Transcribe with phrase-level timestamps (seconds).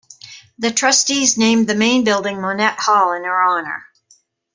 [0.57, 3.85] The trustees named the main building Monnett Hall in her honor.